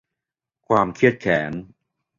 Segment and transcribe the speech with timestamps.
[0.67, 1.51] ความเคียดแค้น